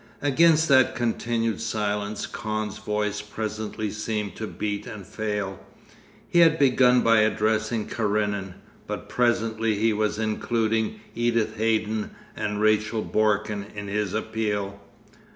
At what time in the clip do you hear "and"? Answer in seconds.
4.87-5.05, 12.35-12.59